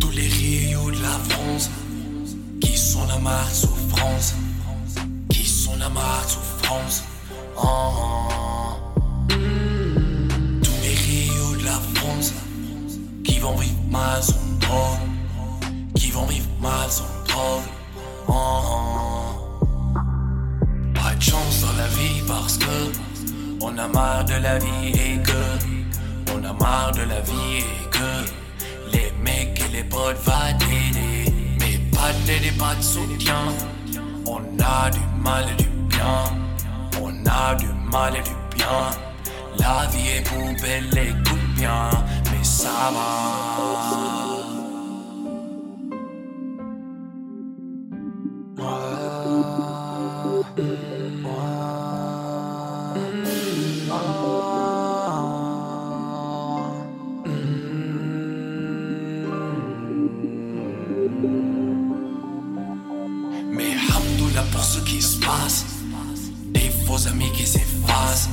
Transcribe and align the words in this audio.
Tous 0.00 0.10
les 0.12 0.28
rios 0.28 0.90
de 0.90 1.02
la 1.02 1.18
France 1.28 1.68
qui 2.60 2.76
sont 2.76 3.06
la 3.08 3.18
marque 3.18 3.52
souffrance, 3.52 4.34
qui 5.28 5.44
sont 5.44 5.76
la 5.78 5.88
marque 5.88 6.30
souffrance. 6.30 7.02
Tous 9.28 10.80
les 10.82 10.94
rios 10.94 11.56
de 11.58 11.64
la 11.64 11.80
France 11.94 12.34
qui 13.24 13.38
vont 13.40 13.56
vivre 13.56 13.82
mal 13.90 14.22
sans 14.22 14.58
drogue, 14.60 15.00
qui 15.96 16.10
vont 16.12 16.26
vivre 16.26 16.48
mal 16.62 16.88
sans 16.88 17.04
drogue. 17.26 17.64
Pas 20.94 21.14
de 21.14 21.22
chance 21.22 21.62
dans 21.62 21.76
la 21.76 21.88
vie 21.88 22.22
parce 22.28 22.58
que 22.58 22.92
on 23.60 23.76
a 23.76 23.88
marre 23.88 24.24
de 24.24 24.34
la 24.34 24.58
vie 24.58 24.92
et 24.92 25.18
que 25.22 25.68
a 26.48 26.52
marre 26.52 26.92
de 26.92 27.02
la 27.02 27.20
vie 27.20 27.58
et 27.58 27.88
que 27.90 28.92
les 28.92 29.12
mecs 29.22 29.60
et 29.60 29.72
les 29.72 29.84
potes 29.84 30.16
vont 30.24 30.58
t'aider. 30.58 31.32
Mais 31.60 31.78
pas 31.92 32.12
d'aider, 32.26 32.52
pas 32.58 32.74
de 32.74 32.82
soutien. 32.82 33.42
On 34.26 34.40
a 34.62 34.90
du 34.90 35.00
mal 35.22 35.44
et 35.52 35.62
du 35.62 35.68
bien. 35.88 36.24
On 37.02 37.12
a 37.26 37.54
du 37.54 37.68
mal 37.92 38.16
et 38.16 38.22
du 38.22 38.56
bien. 38.56 38.90
La 39.58 39.86
vie 39.90 40.08
est 40.16 40.22
poubelle, 40.22 40.88
écoute 40.96 41.27
Pour 64.52 64.62
ce 64.62 64.78
qui 64.80 65.02
se 65.02 65.18
passe. 65.18 65.64
Des 66.54 66.70
faux 66.86 67.08
amis 67.08 67.30
qui 67.32 67.44
s'effacent. 67.46 68.28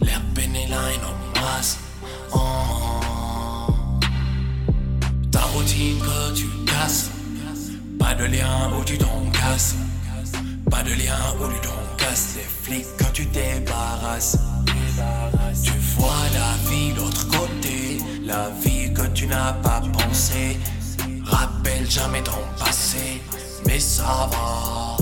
L'air 0.00 0.22
pénéline 0.34 0.72
en 0.74 1.40
masse. 1.40 1.78
Oh. 2.32 2.38
Ta 5.30 5.40
routine 5.40 5.98
que 5.98 6.34
tu 6.34 6.46
casses. 6.66 7.10
Pas 7.98 8.14
de 8.14 8.24
lien 8.26 8.70
où 8.78 8.84
tu 8.84 8.96
t'en 8.96 9.24
casses. 9.32 9.74
Pas 10.70 10.82
de 10.82 10.90
lien 10.90 11.18
où 11.40 11.48
tu 11.52 11.60
t'en 11.66 11.96
casses. 11.96 12.36
Les 12.36 12.42
flics 12.42 12.86
quand 12.98 13.12
tu 13.12 13.26
débarrasses. 13.26 14.38
Tu 15.64 15.72
vois 15.96 16.12
la 16.32 16.70
vie 16.70 16.92
de 16.92 17.00
l'autre 17.00 17.26
côté. 17.28 17.98
La 18.24 18.50
vie 18.62 18.92
que 18.94 19.06
tu 19.08 19.26
n'as 19.26 19.52
pas 19.54 19.82
pensé. 19.92 20.58
Rappelle 21.24 21.90
jamais 21.90 22.22
ton 22.22 22.40
passé, 22.58 23.20
mais 23.66 23.80
ça 23.80 24.28
va. 24.30 24.97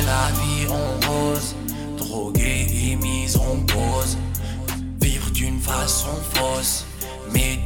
La 0.00 0.30
vie 0.40 0.66
en 0.68 1.06
rose, 1.06 1.54
droguée 1.96 2.66
et 2.84 2.96
mise 2.96 3.36
en 3.36 3.56
pause. 3.66 4.16
Vivre 5.00 5.30
d'une 5.30 5.60
façon 5.60 6.16
fausse, 6.32 6.86
mais. 7.32 7.61